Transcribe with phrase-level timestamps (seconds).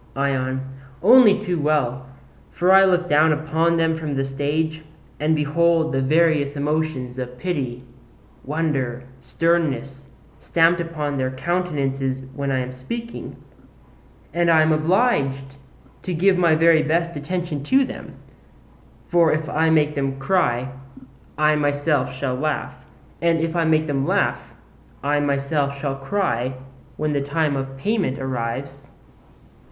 [0.15, 0.61] ION:
[1.03, 2.07] Only too well;
[2.49, 4.81] for I look down upon them from the stage,
[5.19, 7.83] and behold the various emotions of pity,
[8.43, 10.07] wonder, sternness,
[10.39, 13.35] stamped upon their countenances when I am speaking:
[14.33, 15.57] and I am obliged
[16.01, 18.15] to give my very best attention to them;
[19.07, 20.69] for if I make them cry
[21.37, 22.73] I myself shall laugh,
[23.21, 24.55] and if I make them laugh
[25.03, 26.55] I myself shall cry
[26.97, 28.89] when the time of payment arrives.